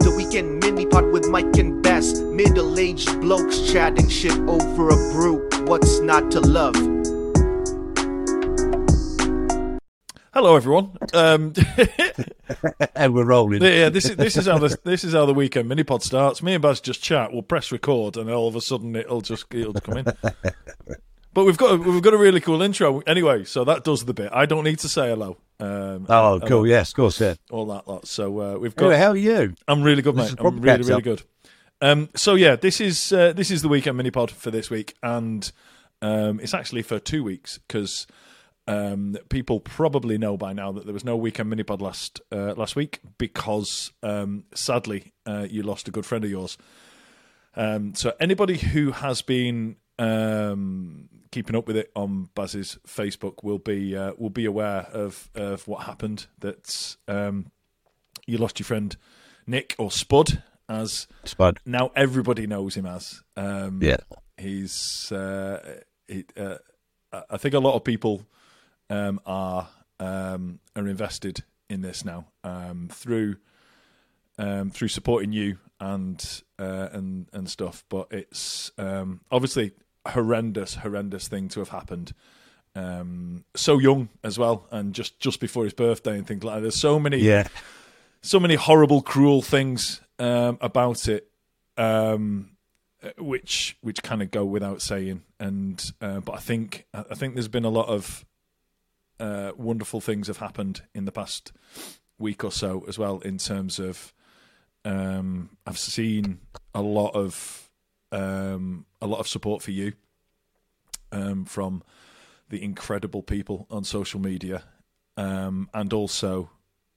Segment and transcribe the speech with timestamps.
[0.00, 2.22] The weekend mini pod with Mike and Baz.
[2.22, 5.46] Middle aged blokes chatting shit over a brew.
[5.66, 6.74] What's not to love?
[10.32, 10.96] Hello, everyone.
[11.12, 11.52] Um,
[12.94, 13.62] and we're rolling.
[13.62, 16.42] yeah, this is this is how the this is how the weekend mini pod starts.
[16.42, 17.32] Me and Baz just chat.
[17.32, 20.06] We'll press record, and all of a sudden it'll just it'll come in.
[21.32, 24.12] But we've got a, we've got a really cool intro anyway, so that does the
[24.14, 24.30] bit.
[24.32, 25.36] I don't need to say hello.
[25.60, 26.66] Um, Oh, hello, cool.
[26.66, 27.20] Yes, of course.
[27.20, 27.34] Yeah.
[27.50, 28.06] all that lot.
[28.08, 28.86] So uh, we've got.
[28.86, 29.54] Anyway, how are you?
[29.68, 30.40] I'm really good, This mate.
[30.44, 31.02] I'm really, really up.
[31.02, 31.22] good.
[31.80, 34.94] Um, so yeah, this is uh, this is the weekend mini pod for this week,
[35.02, 35.50] and
[36.02, 38.06] um, it's actually for two weeks because
[38.66, 42.54] um, people probably know by now that there was no weekend mini pod last uh,
[42.56, 46.58] last week because um, sadly uh, you lost a good friend of yours.
[47.54, 53.58] Um, so anybody who has been um, keeping up with it on Baz's Facebook will
[53.58, 56.26] be uh, will be aware of of what happened.
[56.40, 57.50] That um,
[58.26, 58.96] you lost your friend
[59.46, 61.58] Nick or Spud, as Spud.
[61.66, 63.22] now everybody knows him as.
[63.36, 63.98] Um, Yeah.
[64.38, 65.10] he's.
[65.12, 66.56] Uh, he, uh,
[67.28, 68.26] I think a lot of people
[68.88, 73.36] um, are um, are invested in this now um, through
[74.38, 77.84] um, through supporting you and uh, and and stuff.
[77.88, 79.72] But it's um, obviously
[80.10, 82.12] horrendous, horrendous thing to have happened.
[82.74, 86.60] Um, so young as well, and just just before his birthday and things like that.
[86.62, 87.48] There's so many Yeah.
[88.22, 91.28] so many horrible, cruel things um, about it,
[91.76, 92.50] um,
[93.18, 95.22] which which kind of go without saying.
[95.40, 98.24] And uh, but I think I think there's been a lot of
[99.18, 101.52] uh, wonderful things have happened in the past
[102.18, 103.18] week or so as well.
[103.20, 104.12] In terms of,
[104.84, 106.40] um, I've seen
[106.74, 107.69] a lot of
[108.12, 109.92] um, a lot of support for you
[111.12, 111.82] um, from
[112.48, 114.64] the incredible people on social media,
[115.16, 116.50] um, and also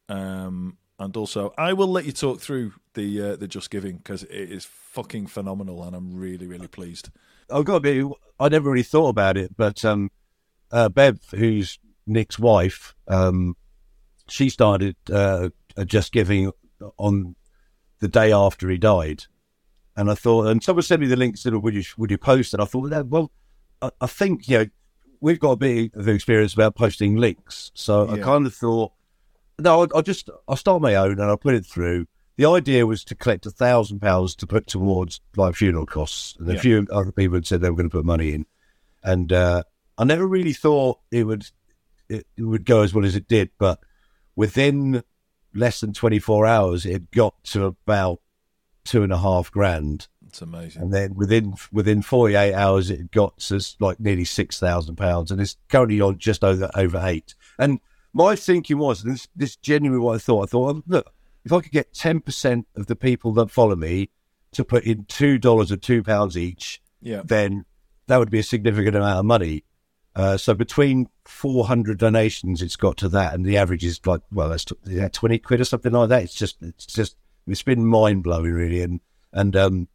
[0.10, 4.24] um, and also I will let you talk through the uh, the Just Giving because
[4.24, 7.10] it is fucking phenomenal, and I'm really really pleased.
[7.52, 8.16] I've got to be.
[8.40, 10.10] I never really thought about it, but um,
[10.72, 13.56] uh, Bev, who's Nick's wife, um,
[14.28, 15.50] she started uh,
[15.86, 16.52] Just Giving
[16.98, 17.36] on
[18.00, 19.26] the day after he died,
[19.96, 21.38] and I thought, and someone sent me the link.
[21.38, 23.32] Said, "Would you would you post?" And I thought, "Yeah, well,
[23.82, 24.66] I, I think you know
[25.22, 28.92] we've got a bit of experience about posting links, so I kind of thought,
[29.60, 32.08] no, I'll, I'll just I'll start my own and I'll put it through.
[32.36, 36.50] The idea was to collect a thousand pounds to put towards like funeral costs, and
[36.50, 36.60] a Yeah.
[36.62, 38.46] few other people had said they were going to put money in,
[39.04, 39.64] and uh,
[39.98, 41.46] I never really thought it would
[42.10, 43.80] it, it would go as well as it did, but
[44.36, 45.04] within
[45.54, 48.20] less than twenty four hours, it got to about
[48.84, 50.82] two and a half grand, It's amazing.
[50.82, 55.32] and then within within forty eight hours, it got to like nearly six thousand pounds,
[55.32, 57.36] and it's currently on just over over eight.
[57.58, 57.80] And
[58.14, 60.44] my thinking was, this this genuinely what I thought.
[60.44, 61.12] I thought, look,
[61.46, 64.10] if I could get ten percent of the people that follow me
[64.52, 67.66] to put in two dollars or two pounds each, Yeah, then
[68.08, 69.64] that would be a significant amount of money.
[70.16, 74.50] Uh, so between 400 donations, it's got to that, and the average is like, well,
[74.50, 76.22] that's t- yeah, 20 quid or something like that.
[76.22, 77.16] It's just, it's just,
[77.48, 78.82] it's been mind blowing, really.
[78.82, 79.00] And
[79.32, 79.88] and um,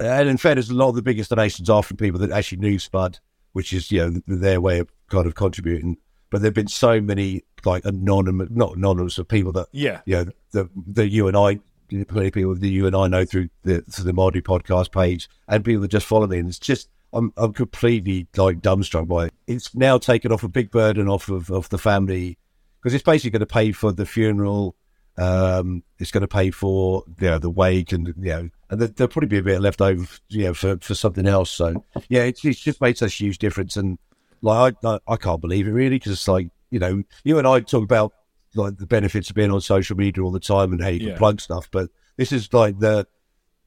[0.00, 2.78] and in fairness, a lot of the biggest donations are from people that actually knew
[2.78, 3.18] Spud,
[3.52, 5.96] which is you know their way of kind of contributing.
[6.30, 10.26] But there've been so many like anonymous, not anonymous, of people that yeah, you know,
[10.52, 13.82] the the you and I, plenty of people that you and I know through the
[13.82, 17.32] through the Mardy podcast page, and people that just follow me, and it's just I'm
[17.36, 19.34] I'm completely like dumbstruck by it.
[19.46, 22.36] It's now taken off a big burden off of, of the family
[22.80, 24.76] because it's basically going to pay for the funeral.
[25.18, 28.88] Um, it's going to pay for you know the wake and you know, and there,
[28.88, 31.50] there'll probably be a bit left over, you know, for, for something else.
[31.50, 33.98] So yeah, it's, it's just made such a huge difference, and
[34.42, 37.46] like I I, I can't believe it really because it's like you know you and
[37.48, 38.12] I talk about
[38.54, 41.08] like the benefits of being on social media all the time and how you can
[41.08, 41.18] Yeah.
[41.18, 43.06] plug stuff, but this is like the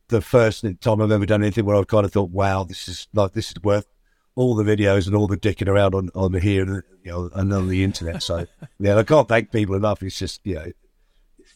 [0.08, 3.08] the first time I've ever done anything where I've kind of thought, wow, this is
[3.14, 3.88] like this is worth
[4.36, 7.52] all the videos and all the dicking around on on here and you know and
[7.54, 8.24] on the internet.
[8.24, 8.46] So
[8.80, 10.02] yeah, I can't thank people enough.
[10.04, 10.72] It's just you know.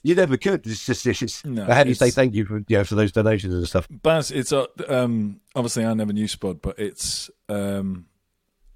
[0.06, 0.68] You never could.
[0.68, 2.94] It's just, it's just No, how do you say thank you for you know for
[2.96, 3.88] those donations and stuff?
[3.90, 8.06] Baz, it's uh, um, obviously I never knew Spud, but it's um,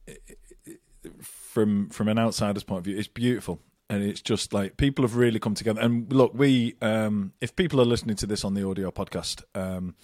[0.08, 0.22] it-
[0.66, 0.80] it-
[1.22, 3.60] from from an outsider's point of view, it's beautiful,
[3.90, 5.80] and it's just like people have really come together.
[5.82, 9.96] And look, we um, if people are listening to this on the audio podcast, um,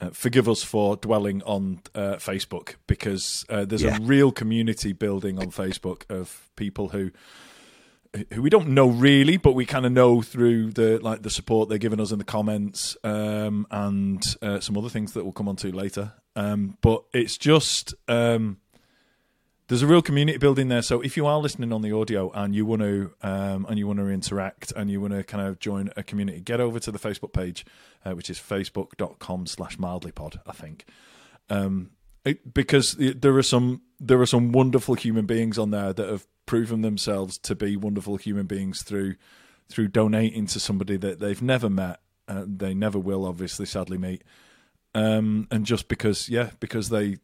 [0.00, 3.96] uh, forgive us for dwelling on uh, Facebook because uh, there's Yeah.
[3.96, 7.10] a real community building on Facebook of people who
[8.32, 11.68] who we don't know really, but we kind of know through the like the support
[11.68, 15.48] they're giving us in the comments um, and uh, some other things that we'll come
[15.48, 16.12] on to later.
[16.36, 18.58] Um, but it's just um,
[19.68, 20.82] there's a real community building there.
[20.82, 23.86] So if you are listening on the audio and you want to um, and you
[23.86, 26.90] want to interact and you want to kind of join a community, get over to
[26.90, 27.66] the Facebook page,
[28.04, 30.86] uh, which is facebook.com slash mildlypod, I think.
[31.50, 31.90] Um,
[32.24, 36.26] it, because there are some there are some wonderful human beings on there that have
[36.48, 39.14] proven themselves to be wonderful human beings through
[39.68, 44.24] through donating to somebody that they've never met, uh, they never will, obviously, sadly meet,
[44.94, 47.18] um, and just because, yeah, because they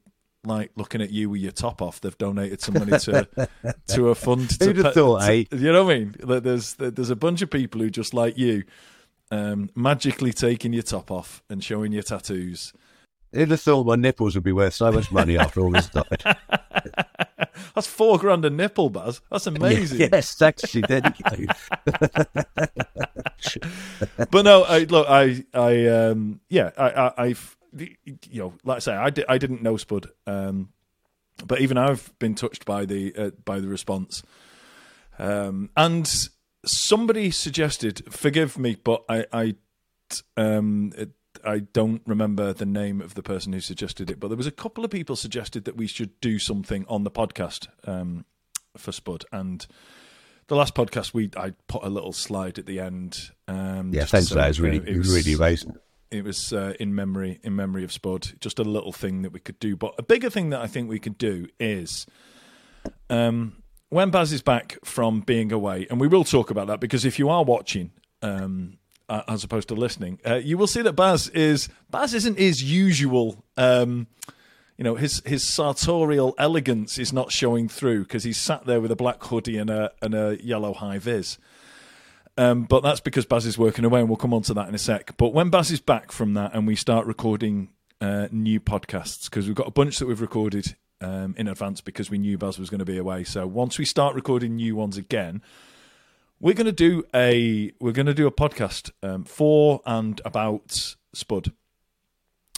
[0.45, 3.27] like looking at you with your top off, they've donated some money to
[3.89, 4.51] to a fund.
[4.61, 5.45] To Who'd have thought, to, eh?
[5.51, 6.15] You know what I mean?
[6.19, 8.65] There's there's a bunch of people who just like you,
[9.31, 12.75] um, magically taking your top off and showing your tattoos.
[13.33, 16.05] Who'd have thought my nipples would be worth so much money after all this time?
[17.75, 19.21] That's four grand a nipple, Baz.
[19.31, 20.11] That's amazing.
[20.13, 22.67] yes, actually, there you go.
[24.31, 28.81] but no, I, look, I, I, um, yeah, I, I, I've, you know, like I
[28.81, 30.71] say, I, di- I didn't know Spud, um,
[31.45, 34.23] but even I've been touched by the uh, by the response,
[35.19, 36.29] um, and
[36.65, 39.55] somebody suggested, forgive me, but I, I,
[40.37, 40.93] um,
[41.47, 44.51] I don't remember the name of the person who suggested it, but there was a
[44.53, 48.25] couple of people suggested that we should do something on the podcast um,
[48.77, 49.67] for Spud and
[50.47, 53.31] the last podcast we I put a little slide at the end.
[53.49, 54.45] Um, yeah, thanks for that.
[54.45, 55.75] It was really, uh, it was- really amazing.
[56.11, 58.35] It was uh, in memory in memory of Spud.
[58.41, 60.89] Just a little thing that we could do, but a bigger thing that I think
[60.89, 62.07] we could do is.
[63.11, 67.05] Um, when Baz is back from being away, and we will talk about that because
[67.05, 67.93] if you are watching,
[68.23, 72.39] um, uh, as opposed to listening, uh, you will see that Baz is Baz isn't
[72.39, 73.45] his usual.
[73.57, 74.07] Um,
[74.77, 78.91] you know his his sartorial elegance is not showing through because he's sat there with
[78.91, 81.39] a black hoodie and a and a yellow high vis.
[82.37, 84.75] Um, but that's because Baz is working away, and we'll come on to that in
[84.75, 85.17] a sec.
[85.17, 87.69] But when Baz is back from that, and we start recording
[88.01, 92.11] uh, new podcasts, because we've got a bunch that we've recorded um, in advance because
[92.11, 93.25] we knew Baz was going to be away.
[93.25, 95.43] So once we start recording new ones again,
[96.45, 100.95] we're going to do a we're going to do a podcast um, for and about
[101.15, 101.53] Spud.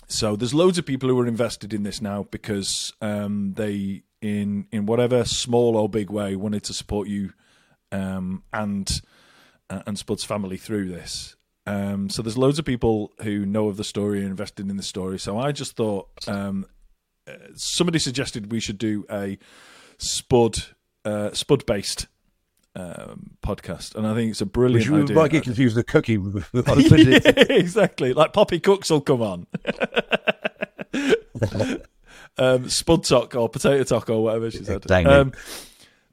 [0.09, 4.67] So there's loads of people who are invested in this now because um, they, in
[4.73, 7.33] in whatever small or big way, wanted to support you
[7.93, 8.91] um, and
[9.71, 11.37] uh, and Spud's family through this.
[11.65, 14.83] Um, so there's loads of people who know of the story and invested in the
[14.83, 15.21] story.
[15.21, 16.67] So I just thought um,
[17.29, 19.39] uh, somebody suggested we should do a
[19.99, 20.57] Spud
[21.05, 22.09] uh, Spud based
[22.77, 25.93] um, podcast, and I think it's a brilliant Which you might get confused with the
[25.93, 26.19] cookie.
[26.19, 28.13] with- yeah, exactly.
[28.13, 29.47] Like Poppy Cooks will come on.
[32.39, 34.83] um, Spud Talk or Potato Talk or whatever she said.
[34.83, 35.07] Dang.
[35.07, 35.33] Um,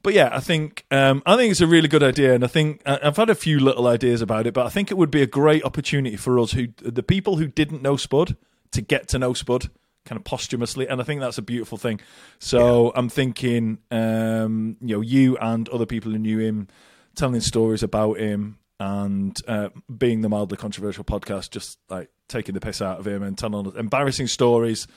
[0.04, 2.82] but yeah, I think um, I think it's a really good idea, and I think
[2.86, 5.28] I've had a few little ideas about it, but I think it would be a
[5.28, 8.36] great opportunity for us, who the people who didn't know Spud,
[8.72, 9.70] to get to know Spud
[10.06, 12.00] kind of posthumously, and I think that's a beautiful thing.
[12.40, 16.68] So I'm thinking, um, you know, you and other people who knew him,
[17.16, 22.60] telling stories about him, and uh, being the mildly controversial podcast, just like taking the
[22.60, 24.88] piss out of him and telling embarrassing stories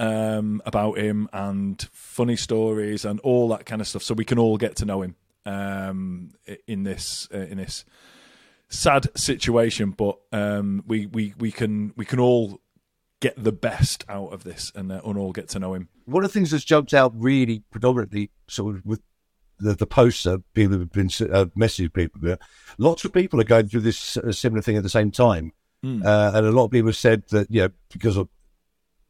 [0.00, 4.38] um, about him and funny stories and all that kind of stuff, so we can
[4.38, 5.16] all get to know him
[5.46, 6.32] um,
[6.66, 7.84] in this uh, in this
[8.68, 9.90] sad situation.
[9.90, 12.60] But um, we we we can we can all
[13.22, 15.88] get the best out of this and, uh, and all get to know him.
[16.04, 19.00] One of the things that's jumped out really predominantly sort of with
[19.60, 22.40] the, the poster, people have been uh, messaging people, but
[22.78, 25.52] lots of people are going through this uh, similar thing at the same time.
[26.04, 28.28] Uh, and a lot of people have said that, you know, because of,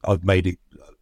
[0.05, 0.59] I've made it,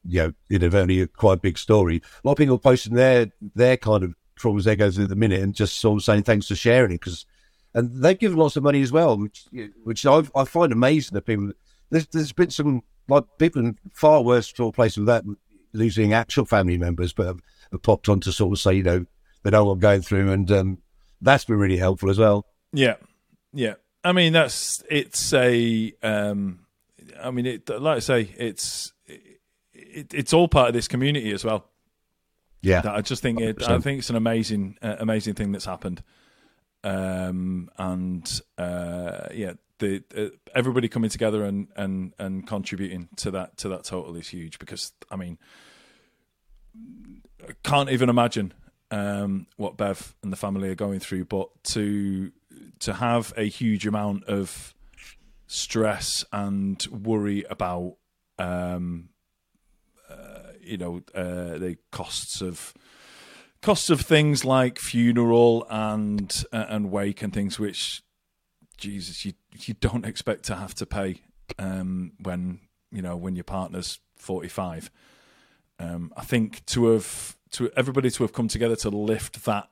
[0.07, 3.33] you know, in a quite a big story, a lot of people are posting their,
[3.57, 6.23] their kind of troubles they go through at the minute and just sort of saying
[6.23, 7.27] thanks for sharing it because,
[7.75, 9.47] and they've given lots of money as well, which,
[9.83, 11.53] which I, I find amazing that people,
[11.91, 15.25] there's, there's been some, like people in far worse sort of places with that,
[15.73, 17.41] losing actual family members, but have,
[17.73, 19.05] have popped on to sort of say, you know,
[19.43, 20.33] they know what I'm going through.
[20.33, 20.79] And um,
[21.21, 22.47] that's been really helpful as well.
[22.73, 22.97] Yeah,
[23.53, 23.75] yeah.
[24.03, 25.93] I mean, that's it's a.
[26.03, 26.61] Um,
[27.23, 31.45] I mean, it, like I say, it's it, it's all part of this community as
[31.45, 31.67] well.
[32.63, 32.83] Yeah.
[32.83, 33.63] That I just think it.
[33.69, 36.03] I think it's an amazing, uh, amazing thing that's happened.
[36.83, 43.57] Um, and uh, yeah, the uh, everybody coming together and, and and contributing to that
[43.59, 45.39] to that total is huge because I mean,
[47.43, 48.55] I can't even imagine
[48.91, 52.31] um, what Bev and the family are going through, but to
[52.81, 54.75] to have a huge amount of
[55.47, 57.97] stress and worry about
[58.39, 59.09] um,
[60.09, 62.73] uh, you know uh, the costs of
[63.63, 68.03] costs of things like funeral and uh, and wake and things which
[68.81, 71.23] Jesus you you don't expect to have to pay
[71.59, 72.61] um, when
[72.91, 74.91] you know when your partner's 45
[75.79, 79.71] um, I think to have to everybody to have come together to lift that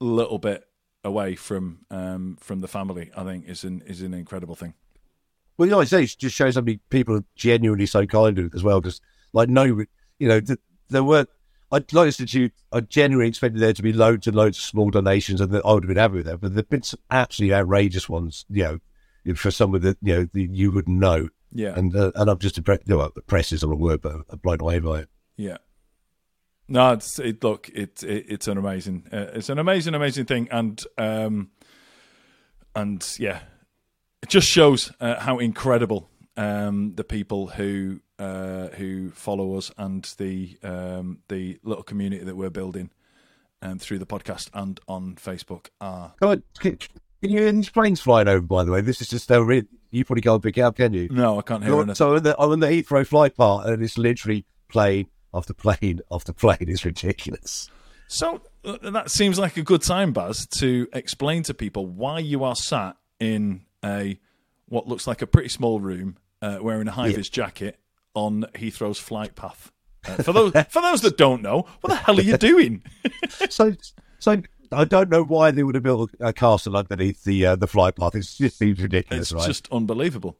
[0.00, 0.66] little bit
[1.04, 4.74] away from um, from the family, I think is an is an incredible thing.
[5.56, 8.80] Well, you know, it just shows how many people are genuinely so kind as well.
[8.80, 9.00] Because,
[9.32, 10.58] like, no, you know, th-
[10.88, 11.26] there were.
[11.72, 14.58] I like I said to you, I genuinely expected there to be loads and loads
[14.58, 16.40] of small donations, and that I would have been happy with that.
[16.40, 18.80] But there've been some absolutely outrageous ones, you
[19.24, 21.28] know, for some of the you know the, you wouldn't know.
[21.52, 22.82] Yeah, and uh, and I'm just impressed.
[22.86, 25.08] You know, press is a word, but I'm blown away by it.
[25.36, 25.58] Yeah.
[26.66, 27.42] No, it's it.
[27.44, 31.50] Look, it, it it's an amazing, uh, it's an amazing, amazing thing, and um,
[32.74, 33.40] and yeah,
[34.22, 40.04] it just shows uh, how incredible um, the people who uh, who follow us and
[40.18, 42.90] the um, the little community that we're building
[43.62, 46.12] um, through the podcast and on Facebook are.
[46.20, 48.42] Can, can, can you hear these planes flying over?
[48.42, 51.08] By the way, this is just so really, you probably can't pick up, can you?
[51.10, 51.96] No, I can't hear it.
[51.96, 56.00] So I'm in, the, I'm the Heathrow flight part, and it's literally plane after plane
[56.12, 56.58] after plane.
[56.60, 57.70] It's ridiculous.
[58.06, 62.44] So uh, that seems like a good time, Baz, to explain to people why you
[62.44, 64.20] are sat in a
[64.66, 67.44] what looks like a pretty small room, uh, wearing a high vis yeah.
[67.44, 67.78] jacket
[68.14, 69.70] on Heathrow's flight path.
[70.06, 72.82] Uh, for those for those that don't know, what the hell are you doing?
[73.50, 73.74] so,
[74.18, 74.42] so
[74.72, 77.96] I don't know why they would have built a castle underneath the uh, the flight
[77.96, 78.14] path.
[78.14, 79.38] It just seems ridiculous, right?
[79.38, 79.46] it's right?
[79.46, 80.36] just unbelievable.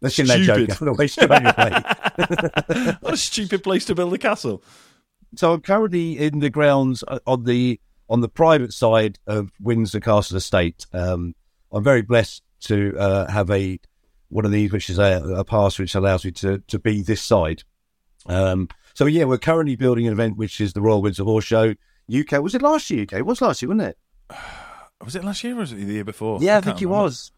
[0.00, 0.68] Let's get that joke
[3.00, 4.62] what a stupid place to build a castle.
[5.36, 10.00] So I'm currently in the grounds uh, on the on the private side of Windsor
[10.00, 10.86] Castle Estate.
[10.92, 11.34] Um,
[11.72, 13.78] I'm very blessed to uh, have a
[14.28, 17.22] one of these, which is a, a, pass which allows me to to be this
[17.22, 17.62] side.
[18.26, 21.74] Um, so yeah, we're currently building an event which is the Royal Windsor Horse Show
[22.12, 22.42] UK.
[22.42, 23.02] Was it last year?
[23.02, 23.98] UK it was last year, wasn't it?
[25.04, 26.38] Was it last year or was it the year before?
[26.40, 27.30] Yeah, I, I think it was.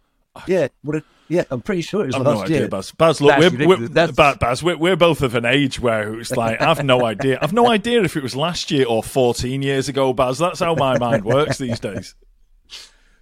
[0.47, 2.69] Yeah, it, yeah, I'm pretty sure it was I've last no idea, year.
[2.69, 2.93] Baz.
[2.93, 6.85] Baz, look, we're, we're, Baz, we're, we're, both of an age where it's like I've
[6.85, 7.39] no idea.
[7.43, 10.39] I've no idea if it was last year or 14 years ago, Baz.
[10.39, 12.15] That's how my mind works these days.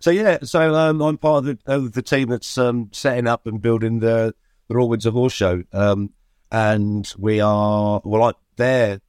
[0.06, 3.44] So yeah, so um, I'm part of the, of the team that's um, setting up
[3.44, 4.36] and building the
[4.68, 6.12] the Royal Windsor Horse Show, um,
[6.52, 9.00] and we are well, I'm there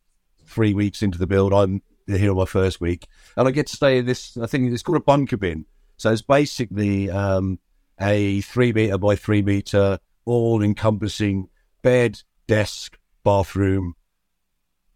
[0.48, 1.54] three weeks into the build.
[1.54, 4.38] I'm here on my first week, and I get to stay in this.
[4.38, 5.68] I think it's called a bunker bin.
[5.98, 7.60] So it's basically um,
[8.02, 11.50] a three meter by three meter, all encompassing
[11.84, 13.94] bed, desk, bathroom,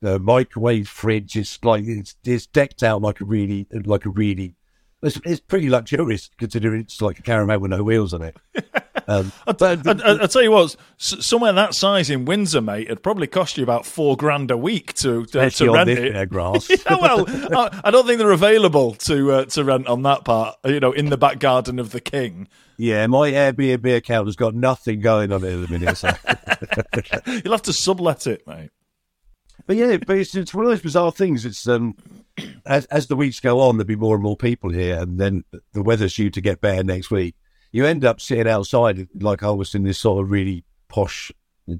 [0.03, 1.36] uh, microwave, fridge.
[1.36, 4.55] It's like it's, it's decked out like a really like a really
[5.01, 8.38] it's, it's pretty luxurious considering it's like a caravan with no wheels on it.
[9.08, 12.86] Um, I, but, I, I, I, tell you what, somewhere that size in Windsor, mate,
[12.86, 16.29] it'd probably cost you about four grand a week to to, to rent it.
[16.29, 16.70] grass.
[16.70, 17.25] yeah, well,
[17.84, 20.55] I, don't think they're available to uh, to rent on that part.
[20.63, 22.48] You know, in the back garden of the King.
[22.77, 25.98] Yeah, my Airbnb account has got nothing going on it at the minute.
[25.98, 26.12] So.
[27.43, 28.70] You'll have to sublet it, mate.
[29.65, 31.46] But yeah, but it's, it's one of those bizarre things.
[31.46, 31.96] It's um,
[32.65, 35.43] as as the weeks go on, there'll be more and more people here, and then
[35.74, 37.36] the weather's due to get better next week.
[37.71, 41.31] You end up sitting outside, like I was in this sort of really posh,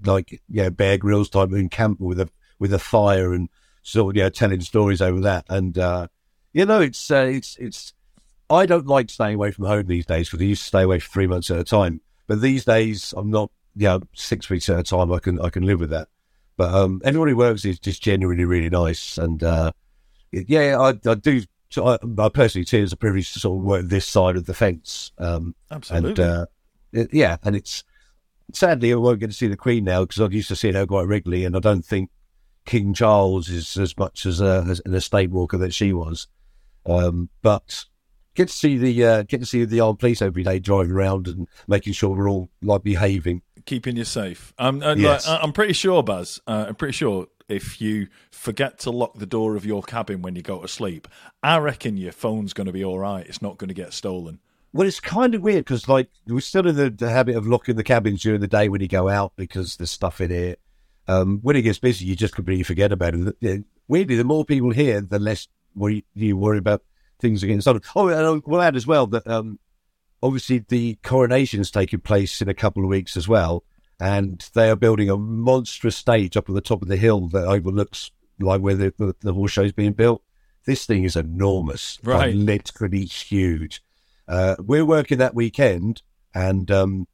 [0.06, 3.50] like yeah, Bear Grylls type encampment with a with a fire and
[3.84, 5.46] sort of yeah, telling stories over that.
[5.50, 6.08] And uh,
[6.54, 7.94] you know, it's uh, it's it's.
[8.50, 11.00] I don't like staying away from home these days because I used to stay away
[11.00, 12.02] for three months at a time.
[12.28, 13.52] But these days, I'm not.
[13.74, 15.14] Yeah, six weeks at a time.
[15.14, 16.10] I can I can live with that.
[16.58, 19.72] But um, everyone who works is just genuinely really nice, and uh,
[20.32, 21.42] yeah, I, I do.
[21.70, 24.36] So I, I, personally see it as a privilege to sort of work this side
[24.36, 25.12] of the fence.
[25.18, 26.10] Um, Absolutely.
[26.10, 26.46] And, uh,
[26.92, 27.86] it, yeah, and it's
[28.54, 30.86] sadly I won't get to see the Queen now because I used to see her
[30.86, 32.10] quite regularly, and I don't think
[32.66, 36.28] King Charles is as much as, a, as an estate walker that she was.
[36.86, 37.86] Um, but
[38.36, 41.28] get to see the uh, get to see the armed police every day driving around
[41.28, 44.54] and making sure we're all like behaving, keeping you safe.
[44.58, 45.28] Um, yes.
[45.28, 46.40] like, I'm pretty sure, Baz.
[46.48, 50.36] Uh, I'm pretty sure if you forget to lock the door of your cabin when
[50.36, 51.08] you go to sleep,
[51.44, 53.26] I reckon your phone's going to be all right.
[53.28, 54.40] It's not going to get stolen.
[54.74, 57.76] Well, it's kind of weird because, like, we're still in the, the, habit of locking
[57.76, 60.56] the cabins during the day when you go out because there's stuff in here.
[61.10, 63.66] Um, when it gets busy, you just completely forget about it.
[63.90, 66.84] Weirdly, the more people here, the less worry, you worry about
[67.20, 67.82] things getting stolen.
[67.96, 69.60] Oh, and we'll add as well that um,
[70.24, 73.66] obviously the coronation is taking place in a couple of weeks as well
[74.02, 77.46] and they are building a monstrous stage up at the top of the hill that
[77.46, 80.24] overlooks like where the, the, the horse show is being built.
[80.66, 82.34] This thing is enormous, right?
[82.34, 83.84] Like, literally huge.
[84.28, 86.02] Uh, we're working that weekend,
[86.34, 87.08] and um,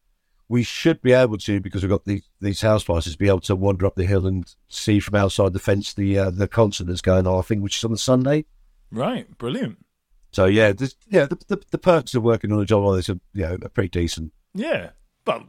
[0.48, 3.56] we should be able to because we've got the, these house passes, be able to
[3.58, 7.01] wander up the hill and see from outside the fence the uh, the concert that's
[7.01, 7.38] going on.
[7.38, 8.46] I think which is on the Sunday.
[8.91, 9.86] Right, brilliant.
[10.32, 13.10] So yeah, this, yeah, the, the, the perks of working on a job like this
[13.10, 14.32] are you know are pretty decent.
[14.53, 14.91] Yeah,
[15.25, 15.44] but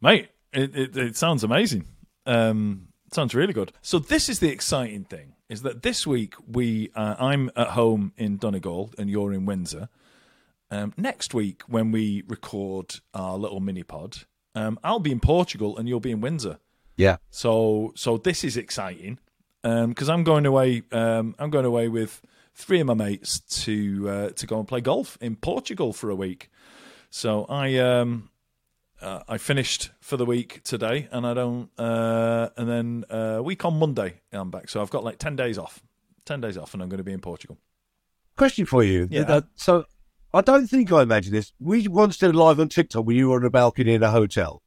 [0.00, 1.86] mate, it, it, it sounds amazing.
[2.26, 3.72] Um, sounds really good.
[3.82, 5.34] So this is the exciting thing.
[5.48, 9.88] is that this week we uh, I'm at home in Donegal and you're in Windsor.
[10.70, 14.18] Um, next week, when we record our little mini pod,
[14.54, 16.58] um, I'll be in Portugal and you'll be in Windsor.
[16.96, 17.16] Yeah.
[17.30, 19.18] So so this is exciting
[19.62, 20.82] because I'm going away.
[20.92, 22.22] Um, I'm going away with
[22.54, 26.14] three of my mates to uh, to go and play golf in Portugal for a
[26.14, 26.50] week.
[27.10, 28.29] So I um,
[29.02, 31.70] uh, I finished for the week today, and I don't.
[31.78, 34.68] Uh, and then uh, week on Monday I'm back.
[34.68, 35.82] So I've got like ten days off.
[36.24, 37.58] Ten days off, and I'm going to be in Portugal.
[38.36, 39.08] Question for you.
[39.10, 39.22] Yeah.
[39.22, 39.84] Uh, so
[40.32, 41.52] I don't think I imagine this.
[41.58, 44.10] We once did a live on TikTok when you were on a balcony in a
[44.10, 44.62] hotel.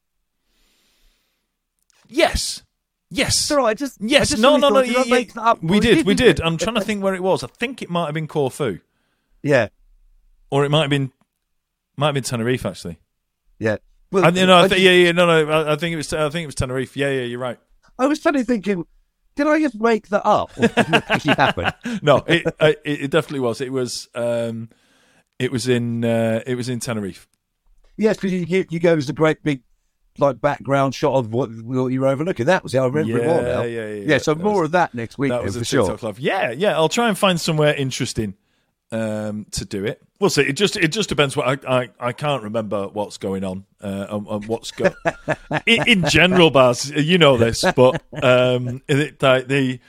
[2.08, 2.64] Yes.
[3.10, 3.50] Yes.
[3.52, 3.78] All right.
[3.78, 4.30] Just Yes.
[4.30, 4.76] just No, really no, no.
[4.76, 5.64] thought, did I yeah, up?
[5.64, 6.06] we did.
[6.06, 6.42] We did.
[6.42, 7.44] I'm trying to think where it was.
[7.44, 8.80] I think it might have been Corfu,
[9.42, 9.70] Yeah.
[10.50, 11.12] or it might have been
[11.96, 13.00] might have been Tenerife actually.
[13.60, 13.78] Yeah.
[14.14, 15.50] Well, I, you know, I I th- yeah, yeah, no, no.
[15.50, 16.14] I, I think it was.
[16.14, 16.96] I think it was Tenerife.
[16.96, 17.58] Yeah, yeah, you're right.
[17.98, 18.86] I was suddenly thinking,
[19.36, 20.56] did I just make that up?
[20.56, 21.72] Or did it actually happen?
[22.04, 23.60] No, it, uh, it it definitely was.
[23.60, 24.08] It was.
[24.14, 24.70] Um,
[25.40, 26.06] it was in.
[26.06, 27.28] Uh, it was in Tenerife.
[27.98, 29.62] Yes, because you, you, gave us a great big
[30.20, 32.46] like background shot of what, what you were overlooking.
[32.46, 32.80] That was it.
[32.80, 33.64] I remember it all now.
[33.64, 34.18] Yeah, yeah, yeah, yeah.
[34.20, 36.10] so more was- of that next week that was for TikTok sure.
[36.10, 36.20] live.
[36.20, 36.76] Yeah, yeah.
[36.76, 38.36] I'll try and find somewhere interesting
[38.94, 40.02] um, to do it.
[40.20, 40.44] We'll see.
[40.44, 41.36] It just it just depends.
[41.36, 44.94] What I I, I can't remember what's going on uh, and, and what's go
[45.66, 46.90] in, in general, Baz.
[46.90, 49.80] You know this, but um, it, like the.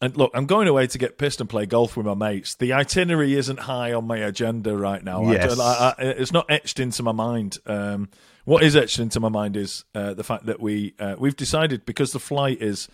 [0.00, 2.56] And look, I'm going away to get pissed and play golf with my mates.
[2.56, 5.30] The itinerary isn't high on my agenda right now.
[5.30, 5.58] Yes.
[5.58, 7.56] I- I- it's not etched into my mind.
[7.64, 8.10] Um,
[8.44, 11.86] what is etched into my mind is uh, the fact that we uh, we've decided
[11.86, 12.88] because the flight is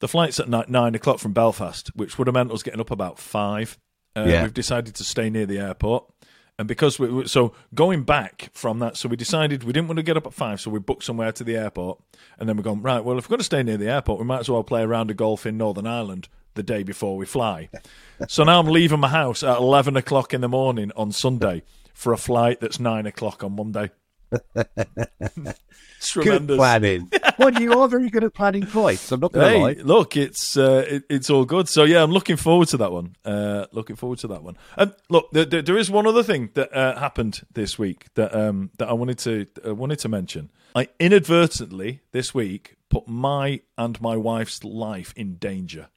[0.00, 2.90] the flight's at night, nine o'clock from Belfast, which would have meant us getting up
[2.90, 3.78] about five.
[4.16, 4.42] Uh, Yeah.
[4.42, 6.04] We've decided to stay near the airport,
[6.58, 10.02] and because we so going back from that, so we decided we didn't want to
[10.02, 12.00] get up at five, so we booked somewhere to the airport,
[12.38, 13.04] and then we're going right.
[13.04, 14.86] Well, if we're going to stay near the airport, we might as well play a
[14.88, 17.68] round of golf in Northern Ireland the day before we fly.
[18.28, 22.12] so now I'm leaving my house at eleven o'clock in the morning on Sunday for
[22.12, 23.90] a flight that's nine o'clock on Monday.
[24.32, 27.10] It's Good planning.
[27.38, 29.10] well, you are very good at planning flights.
[29.12, 29.76] I'm not going to Hey, lie.
[29.82, 31.68] look, it's uh, it, it's all good.
[31.68, 33.16] So yeah, I'm looking forward to that one.
[33.24, 34.56] Uh, looking forward to that one.
[34.76, 38.34] Um, look, there, there, there is one other thing that uh, happened this week that
[38.34, 40.50] um, that I wanted to uh, wanted to mention.
[40.74, 45.88] I inadvertently this week put my and my wife's life in danger.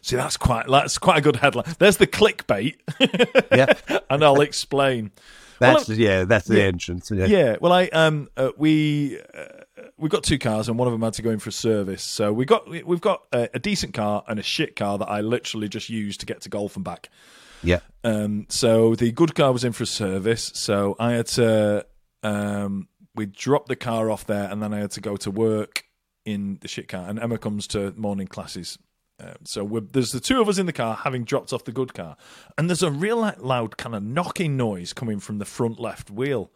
[0.00, 1.66] See, that's quite that's quite a good headline.
[1.78, 2.76] There's the clickbait,
[3.52, 5.10] Yeah, and I'll explain.
[5.58, 6.64] That's Well, yeah, that's the yeah.
[6.64, 7.10] entrance.
[7.10, 7.26] Yeah.
[7.26, 9.44] Yeah, well, I um, uh, we uh,
[9.96, 12.02] we got two cars, and one of them had to go in for a service.
[12.02, 15.20] So we got we've got a, a decent car and a shit car that I
[15.20, 17.08] literally just used to get to golf and back.
[17.62, 17.80] yeah.
[18.04, 21.86] Um, so the good car was in for a service, so I had to
[22.22, 25.84] um, we dropped the car off there, and then I had to go to work
[26.24, 27.08] in the shit car.
[27.08, 28.78] And Emma comes to morning classes.
[29.18, 31.94] Um, so there's the two of us in the car, having dropped off the good
[31.94, 32.16] car,
[32.58, 36.50] and there's a real loud kind of knocking noise coming from the front left wheel,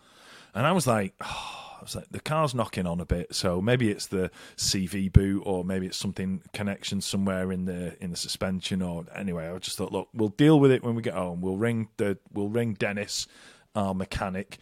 [0.54, 3.62] and I was like, oh, I was like, the car's knocking on a bit, so
[3.62, 8.18] maybe it's the CV boot, or maybe it's something connection somewhere in the in the
[8.18, 11.40] suspension, or anyway, I just thought, look, we'll deal with it when we get home.
[11.40, 13.26] We'll ring the we'll ring Dennis,
[13.74, 14.58] our mechanic.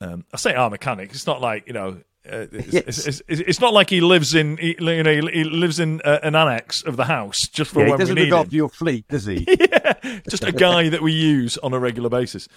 [0.00, 1.10] Um, I say our mechanic.
[1.10, 2.00] It's not like you know.
[2.30, 3.06] Uh, it's, Yes.
[3.06, 6.00] it's, it's, it's not like he lives in he, you know he, he lives in
[6.04, 8.56] uh, an annex of the house just for Yeah, when we doesn't need look after
[8.56, 9.46] your fleet, does he?
[9.60, 12.48] yeah, just a guy that we use on a regular basis.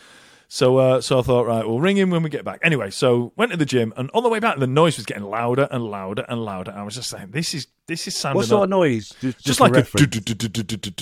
[0.51, 2.59] So, uh, so I thought, right, we'll ring him when we get back.
[2.63, 5.23] Anyway, so went to the gym, and on the way back, the noise was getting
[5.23, 6.73] louder and louder and louder.
[6.75, 9.09] I was just saying, this is this is sounding What sort of noise?
[9.21, 9.83] Just, just just like a.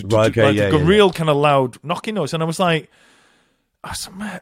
[0.04, 0.86] Right, okay, like yeah, a yeah, yeah.
[0.86, 2.92] real kind of loud knocking noise, and I was like,
[3.86, 4.42] I said, "Mate, look,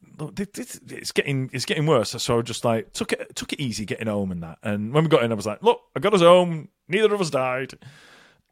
[0.00, 2.10] this, it's getting it's getting worse.
[2.10, 4.58] So I just like took it took it easy getting home and that.
[4.62, 6.68] And when we got in, I was like, look, I got us home.
[6.88, 7.74] Neither of us died.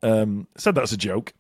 [0.03, 1.33] Um, said that's a joke.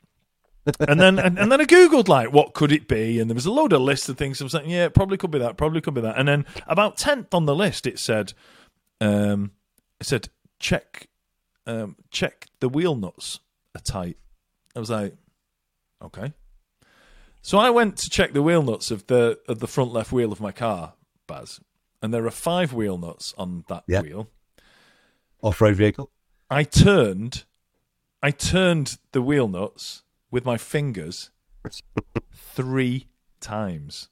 [0.81, 3.45] and then and, and then I googled like what could it be, and there was
[3.47, 4.41] a load of lists of things.
[4.41, 6.19] I was like, yeah, probably could be that, probably could be that.
[6.19, 8.33] And then about tenth on the list, it said,
[9.01, 9.53] um,
[10.01, 11.09] it said check,
[11.67, 13.41] um, check the wheel nuts
[13.75, 14.17] are tight.
[14.75, 15.15] I was like,
[16.03, 16.33] okay.
[17.47, 20.33] So I went to check the wheel nuts of the of the front left wheel
[20.33, 20.95] of my car,
[21.27, 21.61] Baz,
[22.01, 24.01] and there are five wheel nuts on that Yeah.
[24.01, 24.29] wheel.
[25.43, 26.11] Off-road vehicle.
[26.49, 27.45] I turned,
[28.23, 31.31] I turned the wheel nuts with my fingers
[32.33, 33.09] three
[33.41, 34.09] times.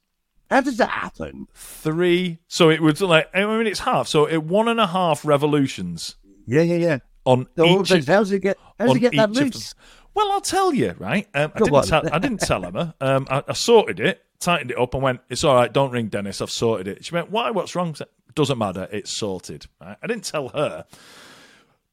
[0.50, 1.46] How does that happen?
[1.54, 2.38] Three.
[2.48, 4.08] So it was like I mean it's half.
[4.08, 6.16] So it one and a half revolutions
[6.46, 6.98] Yeah, yeah, yeah.
[7.24, 7.70] on So each.
[7.70, 8.58] what I'm of- saying, how's it get?
[8.78, 9.74] How's on it get that loose?
[10.14, 11.26] Well, I'll tell you, right?
[11.34, 12.94] Um, I, didn't tell, I didn't tell Emma.
[13.00, 15.72] Um, I, I sorted it, tightened it up, and went, "It's all right.
[15.72, 16.40] Don't ring Dennis.
[16.40, 17.50] I've sorted it." She went, "Why?
[17.50, 18.88] What's wrong?" Said, Doesn't matter.
[18.92, 19.66] It's sorted.
[19.80, 19.96] Right?
[20.02, 20.84] I didn't tell her.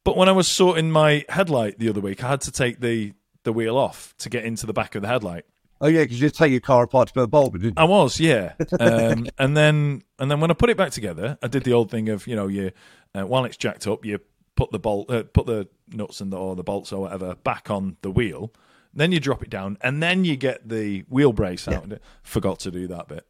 [0.03, 3.13] But when I was sorting my headlight the other week, I had to take the
[3.43, 5.45] the wheel off to get into the back of the headlight.
[5.81, 7.83] Oh yeah, because you take your car apart to put a bulb in, didn't you?
[7.83, 8.53] I was, yeah.
[8.79, 11.89] Um, and then and then when I put it back together, I did the old
[11.89, 12.71] thing of you know you
[13.15, 14.19] uh, while it's jacked up, you
[14.59, 17.71] put the bolt, uh, put the nuts and the, or the bolts or whatever back
[17.71, 18.51] on the wheel.
[18.93, 21.89] Then you drop it down, and then you get the wheel brace out.
[22.23, 23.25] Forgot to do that bit.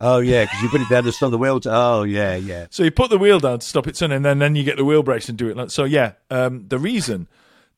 [0.00, 1.60] Oh yeah, because you put it down to stop the wheel.
[1.60, 2.66] To, oh yeah, yeah.
[2.70, 4.76] So you put the wheel down to stop it turning, and then, then you get
[4.76, 5.56] the wheel brace and do it.
[5.56, 7.28] Like, so yeah, um, the reason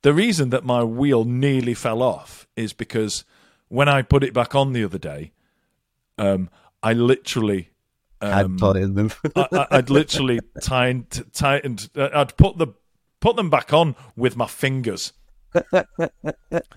[0.00, 3.24] the reason that my wheel nearly fell off is because
[3.68, 5.32] when I put it back on the other day,
[6.16, 6.48] um,
[6.82, 7.70] I literally
[8.20, 9.12] um, in them.
[9.36, 11.88] I, I'd literally tightened, tightened.
[11.96, 12.68] uh, I'd put the
[13.20, 15.12] put them back on with my fingers.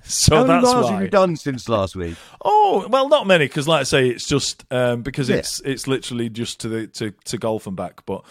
[0.03, 2.15] So How many that's miles have you done since last week?
[2.43, 5.37] Oh well, not many because, like I say, it's just um, because Yeah.
[5.37, 8.05] it's it's literally just to the to, to golf and back.
[8.05, 8.23] But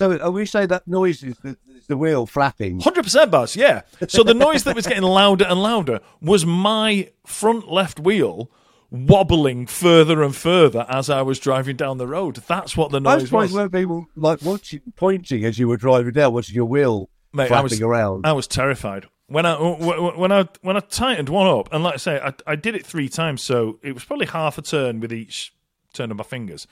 [0.00, 2.80] So are we say that noise is the, is the wheel flapping?
[2.80, 3.54] hundred percent, Baz.
[3.54, 3.82] Yeah.
[4.08, 8.50] So the noise that was getting louder and louder was my front left wheel
[8.92, 12.36] wobbling further and further as I was driving down the road.
[12.46, 13.54] That's what the I was noise surprised was.
[13.54, 17.62] weren't people like watching, pointing as you were driving down, watching your wheel Mate, I
[17.62, 18.26] was around.
[18.26, 21.96] I was terrified when I when I when I tightened one up, and like I
[21.96, 25.12] say, I, I did it three times, so it was probably half a turn with
[25.12, 25.54] each
[25.94, 26.66] turn of my fingers,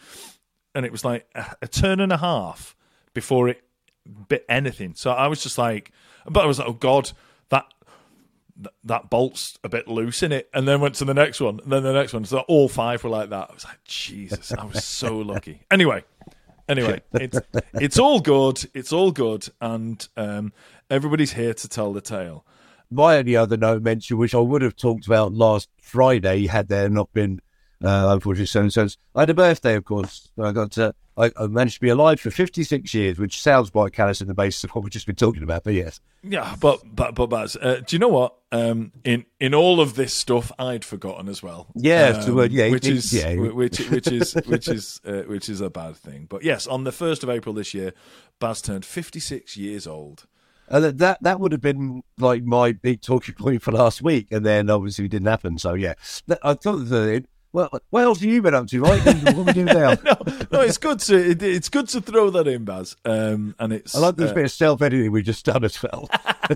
[0.75, 2.77] and it was like a, a turn and a half
[3.15, 3.63] before it
[4.29, 4.95] bit anything.
[4.95, 5.91] So I was just like,
[6.27, 7.13] but I was like, oh god,
[7.49, 7.65] that.
[8.63, 11.61] Th- That bolt's a bit loose in it, and then went to the next one,
[11.63, 12.25] and then the next one.
[12.25, 13.51] So all five were like that.
[13.51, 15.63] I was like, Jesus, I was so lucky.
[15.71, 16.05] Anyway,
[16.69, 17.39] anyway, it's
[17.75, 18.69] it's all good.
[18.75, 20.53] It's all good, and um,
[20.91, 22.45] everybody's here to tell the tale.
[22.91, 26.89] My only other note mention, which I would have talked about last Friday, had there
[26.89, 27.41] not been
[27.85, 28.99] uh, unfortunately circumstances.
[29.15, 30.31] I had a birthday, of course.
[30.39, 33.93] I got uh, I, I managed to be alive for 56 years, which sounds quite
[33.93, 35.65] callous in the basis of what we've just been talking about.
[35.65, 38.37] But yes, Yeah, but but but Baz, uh, do you know what?
[38.53, 41.67] Um, in in all of this stuff, I'd forgotten as well.
[41.75, 43.35] Yeah, Um, the word- yeah, which it- is yeah.
[43.37, 46.27] which which is which is uh, which is a bad thing.
[46.29, 47.93] But yes, on the first of April this year,
[48.39, 50.27] Baz turned fifty six years old.
[50.69, 54.47] and that- that would have been like my big talking point for last week, and
[54.47, 55.59] then obviously it didn't happen.
[55.59, 55.95] So yeah,
[56.43, 57.25] I thought that.
[57.53, 59.05] Well, what else have you been up to, right?
[59.05, 59.17] what
[59.49, 59.63] are we?
[59.65, 59.97] No,
[60.53, 62.97] no, it's good to it, it's good to throw that in, Baz.
[63.05, 65.83] Um, and it's I like this uh, bit of self editing we just done as
[65.83, 66.09] well.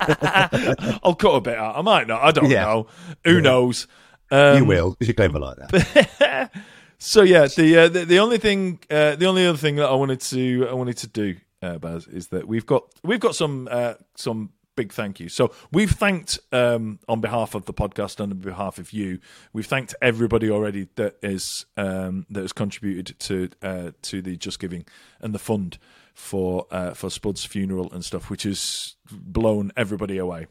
[1.02, 1.76] I'll cut a bit out.
[1.76, 2.22] I might not.
[2.22, 2.64] I don't Yeah.
[2.64, 2.87] know.
[3.24, 3.87] Who knows?
[4.30, 6.50] Um, you will, because you're clever like that.
[6.98, 9.94] So yeah, the, uh, the the only thing, uh, the only other thing that I
[9.94, 13.68] wanted to I wanted to do, uh, Baz, is that we've got we've got some
[13.70, 15.29] uh, some big thank you.
[15.29, 19.21] So we've thanked um, on behalf of the podcast and on behalf of you.
[19.53, 24.59] We've thanked everybody already that is um, that has contributed to uh, to the Just
[24.59, 24.85] Giving
[25.21, 25.79] and the fund
[26.15, 30.47] for uh, for Spud's funeral and stuff, which has blown everybody away.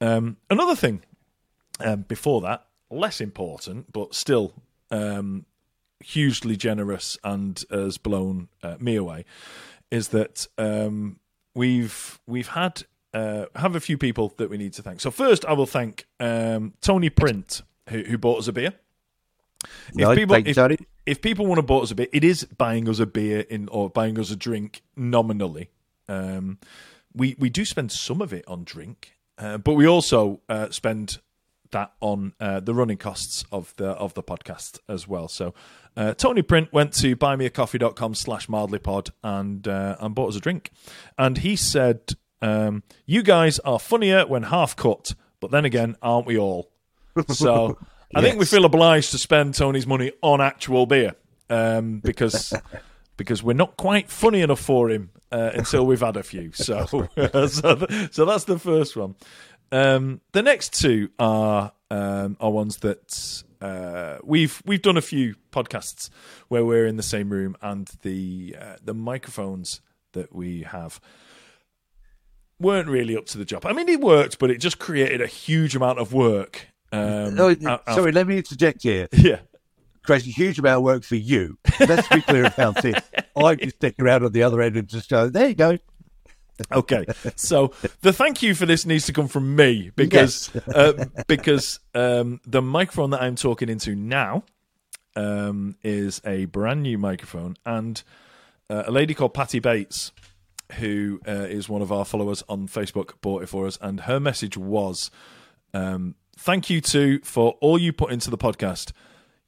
[0.00, 1.02] Um, another thing
[1.80, 4.54] um, before that, less important, but still
[4.90, 5.46] um,
[6.00, 9.24] hugely generous and has blown uh, me away,
[9.90, 11.18] is that um,
[11.54, 15.00] we've we've had uh, have a few people that we need to thank.
[15.00, 18.74] So first, I will thank um, Tony Print who, who bought us a beer.
[19.94, 20.76] No, people, thank you, if, Tony.
[21.06, 23.68] if people want to buy us a beer, it is buying us a beer in
[23.68, 25.70] or buying us a drink nominally.
[26.08, 26.58] Um,
[27.14, 31.18] we we do spend some of it on drink, uh, but we also uh, spend
[31.70, 35.28] that on uh, the running costs of the of the podcast as well.
[35.28, 35.54] So
[35.96, 40.70] uh, Tony Print went to buymeacoffee.com slash mildlypod and uh, and bought us a drink.
[41.18, 46.26] And he said, um, you guys are funnier when half cut, but then again, aren't
[46.26, 46.70] we all?
[47.28, 47.78] So
[48.14, 51.14] I think we feel obliged to spend Tony's money on actual beer
[51.50, 52.52] um, because
[53.16, 56.52] because we're not quite funny enough for him uh, until we've had a few.
[56.54, 59.16] So so, th- so that's the first one.
[59.70, 65.34] Um, the next two are um, are ones that uh, we've we've done a few
[65.52, 66.10] podcasts
[66.48, 69.80] where we're in the same room and the uh, the microphones
[70.12, 71.00] that we have
[72.60, 73.66] weren't really up to the job.
[73.66, 76.68] I mean, it worked, but it just created a huge amount of work.
[76.92, 79.08] Um, out- sorry, let me interject here.
[79.12, 79.40] yeah.
[80.02, 81.58] Creates a huge amount of work for you.
[81.80, 82.96] Let's be clear about this.
[83.36, 85.78] I just stick around on the other end and just go, there you go.
[86.72, 91.78] Okay, so the thank you for this needs to come from me because uh, because
[91.94, 94.42] um, the microphone that I'm talking into now
[95.14, 98.02] um, is a brand new microphone, and
[98.68, 100.10] uh, a lady called Patty Bates,
[100.72, 104.20] who uh, is one of our followers on Facebook, bought it for us, and her
[104.20, 105.10] message was,
[105.72, 108.92] um, "Thank you too for all you put into the podcast."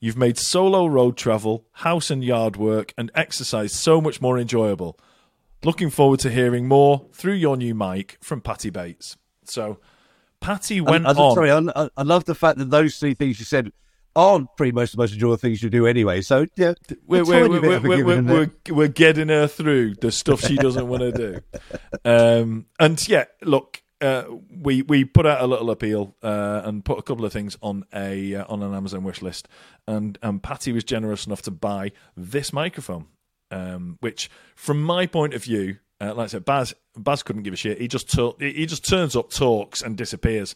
[0.02, 4.98] You've made solo road travel, house and yard work, and exercise so much more enjoyable.
[5.62, 9.18] looking forward to hearing more through your new mic from Patty Bates.
[9.44, 9.78] So,
[10.40, 11.34] Patty went I, I, on.
[11.34, 13.70] Sorry, I, I love the fact that those three things you said
[14.16, 16.20] aren't pretty much the most enjoyable things you do anyway.
[16.20, 16.74] So yeah,
[17.06, 21.40] we're, we're, we're, we're, we're, getting her through the stuff she doesn't want to do.
[22.04, 26.98] Um, and yeah, look, uh, we we put out a little appeal uh, and put
[26.98, 29.48] a couple of things on a uh, on an Amazon wish list,
[29.86, 33.06] and and Patty was generous enough to buy this microphone,
[33.50, 35.78] um, which from my point of view.
[36.02, 37.78] Uh, like I said, Baz Baz couldn't give a shit.
[37.78, 40.54] He just tu- he just turns up, talks, and disappears.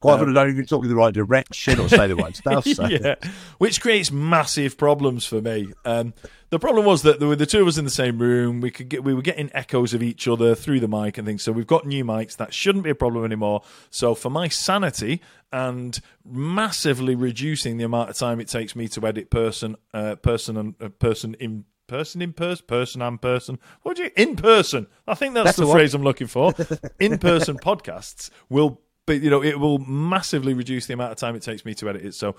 [0.00, 2.64] Quite often, I don't even talk in the right direction or say the right stuff.
[2.64, 2.86] So.
[2.86, 3.16] yeah,
[3.58, 5.72] which creates massive problems for me.
[5.84, 6.14] Um,
[6.48, 8.62] the problem was that there were the two of us in the same room.
[8.62, 11.42] We could get we were getting echoes of each other through the mic and things.
[11.42, 12.36] So we've got new mics.
[12.38, 13.62] That shouldn't be a problem anymore.
[13.90, 15.20] So for my sanity
[15.52, 20.56] and massively reducing the amount of time it takes me to edit person, uh, person
[20.56, 21.64] and uh, person in.
[21.86, 23.58] Person in person, person and person.
[23.82, 24.86] What do you in person?
[25.08, 26.54] I think that's, That's the the phrase I'm looking for.
[27.00, 31.34] in person podcasts will but you know it will massively reduce the amount of time
[31.34, 32.14] it takes me to edit it.
[32.14, 32.36] So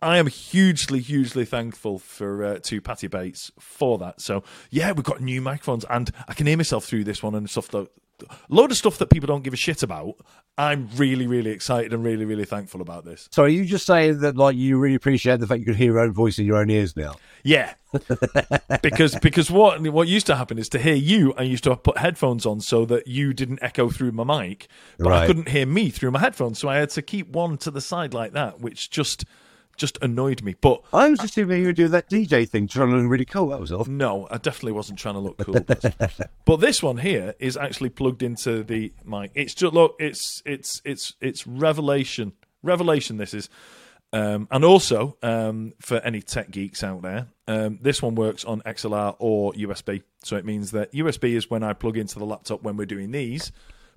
[0.00, 4.20] i am hugely hugely thankful for uh, to patty bates for that.
[4.20, 7.48] So yeah we've got new microphones and i can hear myself through this one and
[7.48, 7.86] stuff a
[8.48, 10.14] load of stuff that people don't give a shit about.
[10.58, 13.28] I'm really really excited and really really thankful about this.
[13.32, 15.92] So are you just saying that like you really appreciate the fact you can hear
[15.92, 17.14] your own voice in your own ears now?
[17.42, 17.74] Yeah,
[18.82, 21.98] because because what what used to happen is to hear you, I used to put
[21.98, 25.90] headphones on so that you didn't echo through my mic, but I couldn't hear me
[25.90, 28.90] through my headphones, so I had to keep one to the side like that, which
[28.90, 29.24] just
[29.76, 30.54] just annoyed me.
[30.60, 33.24] But I was just assuming you were doing that DJ thing, trying to look really
[33.24, 33.48] cool.
[33.48, 33.84] That was all.
[33.84, 35.54] no, I definitely wasn't trying to look cool.
[36.44, 39.30] But this one here is actually plugged into the mic.
[39.34, 42.32] It's just look, it's it's it's it's revelation,
[42.62, 43.16] revelation.
[43.16, 43.48] This is.
[44.14, 48.60] Um, and also, um, for any tech geeks out there, um, this one works on
[48.60, 50.02] XLR or USB.
[50.22, 53.10] So it means that USB is when I plug into the laptop when we're doing
[53.10, 53.52] these,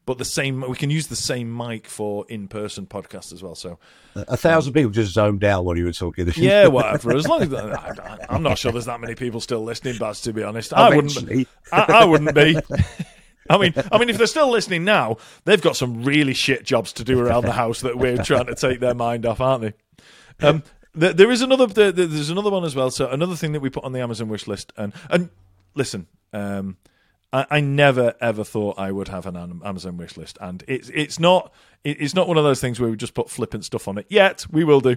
[0.06, 3.56] but the same we can use the same mic for in-person podcasts as well.
[3.56, 3.80] So
[4.16, 6.32] A thousand people just zoned out while you were talking.
[6.36, 7.16] yeah, whatever.
[7.16, 10.22] As long as I, I'm not sure there's that many people still listening, Baz.
[10.22, 11.16] To be honest, I wouldn't.
[11.18, 11.48] Eventually.
[11.72, 12.58] I, I wouldn't be.
[13.50, 16.94] I mean, I mean, if they're still listening now, they've got some really shit jobs
[16.94, 20.48] to do around the house that we're trying to take their mind off, aren't they?
[20.48, 20.64] Um,
[20.96, 21.68] there, there is another.
[21.68, 22.90] There, there's another one as well.
[22.90, 25.30] So another thing that we put on the Amazon wish list, and and
[25.76, 26.78] listen, um,
[27.36, 31.20] I, I never ever thought I would have an Amazon wish list, and it's it's
[31.20, 33.98] not it- it's not one of those things where we just put flippant stuff on
[33.98, 34.46] it yet.
[34.52, 34.96] We will do.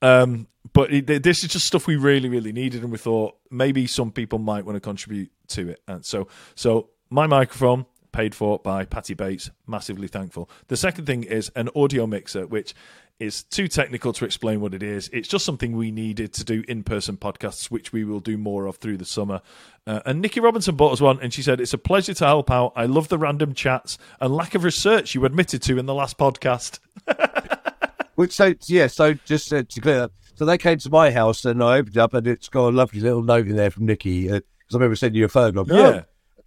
[0.00, 3.86] Um, but it, this is just stuff we really, really needed, and we thought maybe
[3.86, 5.80] some people might want to contribute to it.
[5.88, 10.48] And so, so my microphone paid for by Patty Bates, massively thankful.
[10.68, 12.74] The second thing is an audio mixer, which
[13.18, 15.08] is too technical to explain what it is.
[15.12, 18.76] It's just something we needed to do in-person podcasts, which we will do more of
[18.76, 19.40] through the summer.
[19.86, 22.50] Uh, and Nikki Robinson bought us one, and she said it's a pleasure to help
[22.50, 22.72] out.
[22.74, 26.18] I love the random chats and lack of research you admitted to in the last
[26.18, 26.78] podcast.
[28.14, 31.44] Which so yeah, so just uh, to clear up, so they came to my house
[31.44, 33.86] and I opened it up and it's got a lovely little note in there from
[33.86, 35.56] Nikki because I remember sending you a phone.
[35.56, 35.76] I'm, Yeah.
[35.76, 36.02] "Oh,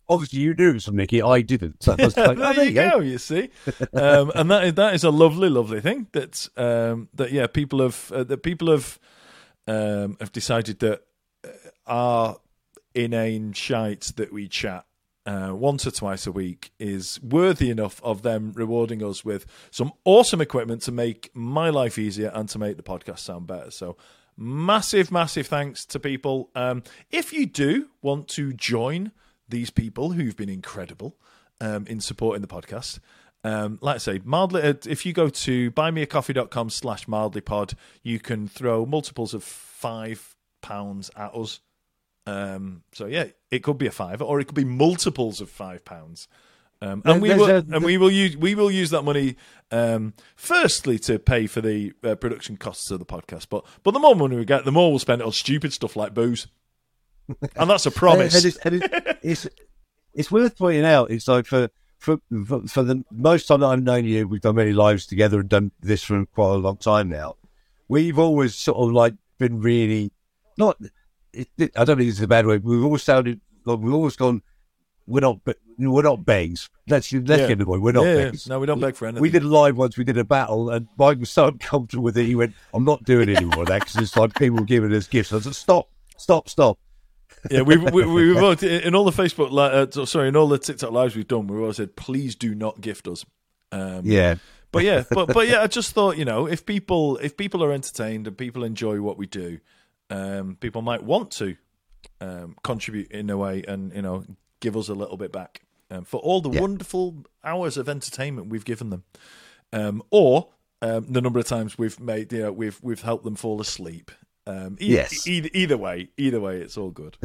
[0.08, 1.22] obviously you knew from Nikki.
[1.22, 1.84] I didn't.
[1.84, 3.00] So I was like, there, oh, there you go.
[3.00, 3.50] You see,
[3.94, 6.08] um, and that is that is a lovely, lovely thing.
[6.12, 9.00] That um, that yeah, people have uh, that people have
[9.68, 11.02] um, have decided that
[11.44, 11.50] uh,
[11.86, 12.38] our
[12.94, 14.86] inane shite that we chat
[15.26, 19.92] uh, once or twice a week is worthy enough of them rewarding us with some
[20.06, 23.72] awesome equipment to make my life easier and to make the podcast sound better.
[23.72, 23.98] So.
[24.38, 26.50] Massive, massive thanks to people.
[26.56, 29.14] Um, if you do want to join
[29.48, 31.18] these people who've been incredible
[31.62, 33.00] um, in supporting the podcast.
[33.44, 38.48] Um, like I say, mildly, uh, if you go to buymeacoffee.com slash mildlypod, you can
[38.48, 41.60] throw multiples of five pounds at us.
[42.26, 45.86] Um, so yeah, it could be a five, or it could be multiples of five
[45.86, 46.28] pounds.
[46.82, 49.38] Um, and we will, and we will use we will use that money
[49.72, 54.00] um, firstly to pay for the uh, production costs of the podcast, but but the
[54.00, 56.48] more money we get, the more we'll spend it on stupid stuff like booze,
[57.56, 58.36] and that's a promise.
[58.36, 59.48] And, it's, and it's, it's
[60.14, 61.12] it's worth pointing out.
[61.12, 62.20] It's like for for
[62.68, 65.72] for, the most time that I've known you, we've done many lives together and done
[65.80, 67.36] this for quite a long time now.
[67.88, 70.12] We've always sort of like been really
[70.58, 70.78] not.
[71.34, 72.58] It, it, I don't think it's a bad way.
[72.58, 74.42] We've always sounded like we've always gone.
[75.08, 75.40] We're not.
[75.78, 76.70] We're not begs.
[76.88, 77.48] Let's let's Yeah.
[77.48, 77.82] get the point.
[77.82, 78.16] We're not yeah.
[78.16, 78.48] begs.
[78.48, 79.22] No, we don't beg for anything.
[79.22, 79.98] We did a live once.
[79.98, 82.26] We did a battle, and Mike was so uncomfortable with it.
[82.26, 85.08] He went, "I'm not doing any more of that because it's like people giving us
[85.08, 86.80] gifts." I said, "Stop, stop, stop."
[87.52, 90.58] Yeah, we've we, we, we've in all the Facebook, li- uh, sorry, in all the
[90.58, 93.26] TikTok lives we've done, we've always said, please do not gift us.
[93.72, 94.36] Um, Yeah,
[94.72, 97.72] but yeah, but but yeah, I just thought you know if people if people are
[97.72, 99.60] entertained and people enjoy what we do,
[100.10, 101.56] um, people might want to
[102.22, 104.24] um, contribute in a way and you know
[104.60, 106.62] give us a little bit back um, for all the Yeah.
[106.62, 109.04] wonderful hours of entertainment we've given them,
[109.74, 110.50] um, or
[110.82, 114.12] um, the number of times we've made you know we've we've helped them fall asleep.
[114.48, 115.28] Um, e- Yes.
[115.28, 117.18] Either, either way, either way, it's all good.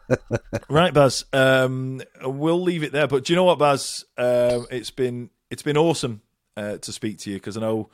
[0.68, 1.24] right, Baz.
[1.32, 3.06] Um, we'll leave it there.
[3.08, 4.04] But do you know what, Baz?
[4.16, 6.22] Um, it's been it's been awesome
[6.56, 7.90] uh, to speak to you because I know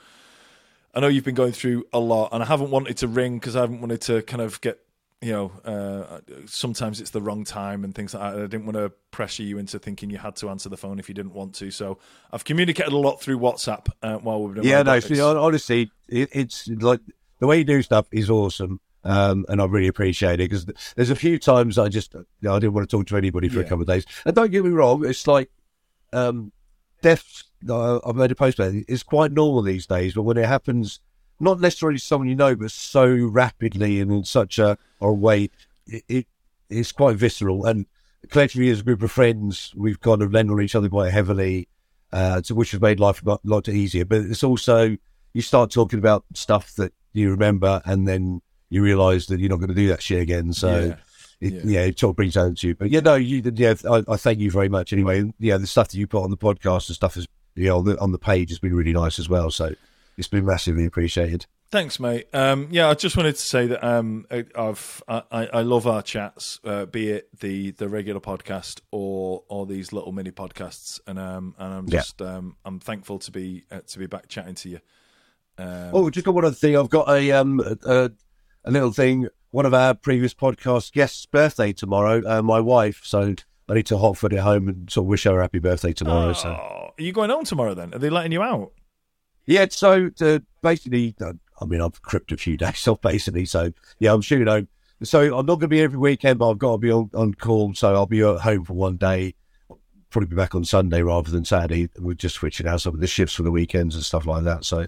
[0.95, 3.57] I know you've been going through a lot, and I haven't wanted to ring because
[3.57, 4.79] I haven't wanted to kind of get
[5.21, 5.53] you know.
[5.65, 8.39] Uh, sometimes it's the wrong time and things like that.
[8.39, 11.09] I didn't want to pressure you into thinking you had to answer the phone if
[11.09, 11.71] you didn't want to.
[11.71, 11.99] So
[12.33, 14.65] I've communicated a lot through WhatsApp uh, while we've been.
[14.65, 17.01] Yeah, no, honestly, it, it's like
[17.39, 18.81] the way you do stuff is awesome.
[19.05, 22.73] Um, and I really appreciate it because there's a few times I just, I didn't
[22.73, 24.05] want to talk to anybody for a couple of days.
[24.27, 25.51] And don't get me wrong, it's like,
[26.13, 26.53] um,
[27.01, 30.37] death, uh, I've made a post about it, it's quite normal these days, but when
[30.37, 31.01] it happens,
[31.41, 35.51] not necessarily someone you know, but so rapidly and in such a, a way,
[35.87, 36.27] it, it
[36.71, 37.65] it's quite visceral.
[37.65, 37.87] And
[38.31, 41.69] collectively, as a group of friends, we've kind of lent on each other quite heavily,
[42.13, 44.05] uh, to which has made life a lot, lot easier.
[44.05, 44.97] But it's also
[45.33, 48.41] you start talking about stuff that you remember, and then
[48.71, 50.53] you realise that you're not going to do that shit again.
[50.53, 50.87] So.
[50.87, 50.97] Yeah.
[51.41, 51.61] It, Yeah.
[51.65, 51.81] yeah.
[51.83, 52.75] it sort of brings down to you.
[52.75, 54.93] But yeah, no, you, yeah, I, I thank you very much.
[54.93, 57.69] Anyway, And, yeah, the stuff that you put on the podcast and stuff is, you
[57.69, 59.53] know, on the, on the page has been really nice as well.
[59.53, 59.73] So
[60.17, 61.47] it's been massively appreciated.
[61.71, 62.27] Thanks, mate.
[62.35, 66.03] Um, yeah, I just wanted to say that um, I- I've I, I love our
[66.03, 71.21] chats, uh, be it the the regular podcast or or these little mini podcasts, and
[71.21, 71.99] um and I'm Yeah.
[72.01, 74.81] just um I'm thankful to be uh, to be back chatting to you.
[75.59, 76.77] Um, Oh, just got one other thing.
[76.77, 78.11] I've got a um a,
[78.65, 79.29] a little thing.
[79.51, 82.23] One of our previous podcast guests' birthday tomorrow.
[82.27, 83.35] Uh, my wife, so
[83.69, 85.93] I need to hot foot it home and sort of wish her a happy birthday
[85.93, 86.33] tomorrow.
[86.33, 87.75] So oh, are you going home tomorrow?
[87.75, 88.73] Then are they letting you out?
[89.47, 93.47] yeah, so uh, basically, uh, I mean, I've cripped a few days off basically.
[93.47, 94.69] So yeah, I'm shooting home.
[95.03, 97.33] So I'm not going to be every weekend, but I've got to be on, on
[97.35, 97.73] call.
[97.75, 99.35] So I'll be at home for one day.
[100.11, 101.89] Probably be back on Sunday rather than Saturday.
[101.99, 104.65] We're just switching out some of the shifts for the weekends and stuff like that.
[104.65, 104.87] So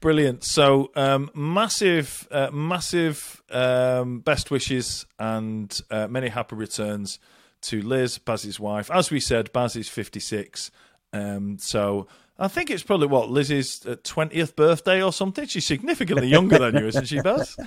[0.00, 0.44] Brilliant.
[0.44, 7.18] So, um, massive, uh, massive um, best wishes and uh, many happy returns
[7.62, 8.90] to Liz, Baz's wife.
[8.90, 10.70] As we said, Baz is 56.
[11.12, 12.06] Um, so,
[12.38, 15.46] I think it's probably what, Liz's uh, 20th birthday or something?
[15.46, 17.56] She's significantly younger than you, isn't she, Baz?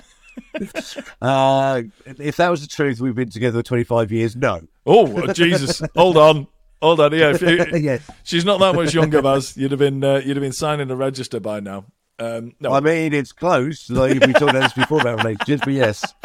[1.22, 1.82] Uh,
[2.18, 4.36] if that was the truth, we've been together 25 years.
[4.36, 4.60] No.
[4.84, 5.80] Oh, Jesus.
[5.96, 6.46] Hold on.
[6.82, 7.12] Hold on.
[7.12, 7.98] Yeah, if you, yeah.
[8.24, 9.56] she's not that much younger, Baz.
[9.56, 11.86] You'd have been, uh, you'd have been signing the register by now.
[12.18, 13.90] Um, no, I mean, it's close.
[13.90, 16.14] Like, we talked about this before about relationships, but yes.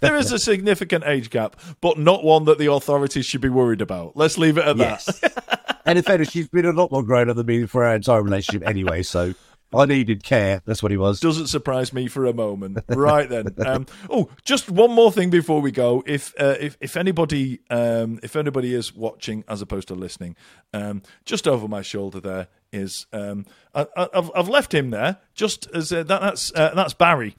[0.00, 3.82] There is a significant age gap, but not one that the authorities should be worried
[3.82, 4.16] about.
[4.16, 5.04] Let's leave it at Yes.
[5.20, 5.80] that.
[5.84, 8.22] and in fairness, she's been a lot more grown up than me for our entire
[8.22, 9.34] relationship anyway, so
[9.74, 10.62] I needed care.
[10.64, 11.20] That's what he was.
[11.20, 12.78] Doesn't surprise me for a moment.
[12.88, 13.54] Right then.
[13.66, 16.02] Um, oh, just one more thing before we go.
[16.06, 20.36] If uh, if if anybody um, if anybody is watching as opposed to listening,
[20.72, 25.68] um, just over my shoulder there is um, I, I've I've left him there just
[25.74, 27.36] as uh, that, that's uh, that's Barry.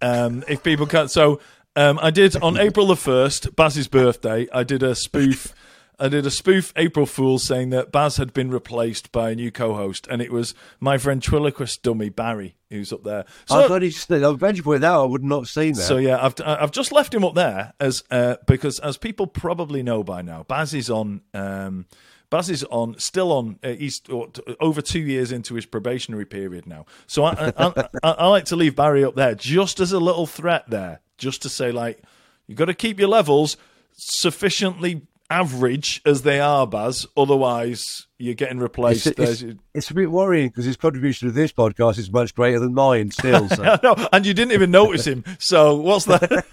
[0.00, 1.40] Um, if people can't, so
[1.76, 4.48] um, I did on April the first, Baz's birthday.
[4.52, 5.54] I did a spoof.
[6.02, 9.52] I did a spoof April Fool saying that Baz had been replaced by a new
[9.52, 13.24] co-host, and it was my ventriloquist dummy Barry who's up there.
[13.44, 14.10] So, I thought he's.
[14.10, 15.04] I'm glad you pointed that out.
[15.04, 15.82] I would not have seen that.
[15.82, 19.84] so yeah, I've I've just left him up there as uh, because as people probably
[19.84, 21.20] know by now, Baz is on.
[21.34, 21.86] Um,
[22.30, 23.58] Baz is on, still on.
[23.62, 24.24] Uh, he's uh,
[24.58, 26.86] over two years into his probationary period now.
[27.06, 30.00] So I, I, I, I, I like to leave Barry up there just as a
[30.00, 32.02] little threat there, just to say like,
[32.46, 33.58] you've got to keep your levels
[33.92, 35.02] sufficiently
[35.32, 37.06] average as they are, Baz.
[37.16, 39.06] Otherwise, you're getting replaced.
[39.06, 42.60] it's, it's, it's a bit worrying because his contribution to this podcast is much greater
[42.60, 43.48] than mine still.
[43.48, 43.78] So.
[43.82, 45.24] no, and you didn't even notice him.
[45.38, 46.46] So what's that?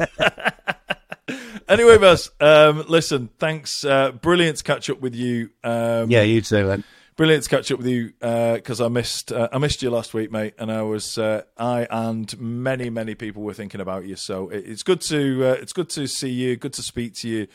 [1.70, 3.84] anyway, Baz, um, listen, thanks.
[3.84, 5.50] Uh, brilliant to catch up with you.
[5.64, 6.84] Um, yeah, you too, man.
[7.16, 10.32] brilliant to catch up with you because I missed uh, I missed you last week,
[10.32, 14.16] mate, and I was uh, I and many many people were thinking about you.
[14.16, 17.28] So it, it's good to uh, it's good to see you, good to speak to
[17.28, 17.48] you.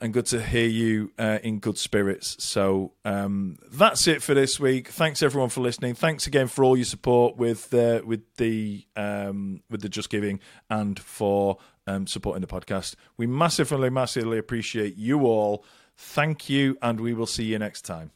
[0.00, 2.36] And good to hear you uh, in good spirits.
[2.38, 4.88] So um, that's it for this week.
[4.88, 5.94] Thanks everyone for listening.
[5.94, 10.38] Thanks again for all your support with uh, with the um, with the Just Giving
[10.70, 11.58] and for
[11.88, 12.94] um, supporting the podcast.
[13.16, 15.64] We massively, massively appreciate you all.
[15.96, 18.06] Thank you, and we will see you next time.